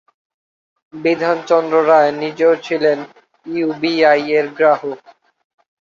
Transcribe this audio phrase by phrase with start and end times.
[0.93, 2.97] বিধানচন্দ্র রায় নিজেও ছিলেন
[3.45, 4.99] ইউবিআই-এর গ্রাহক।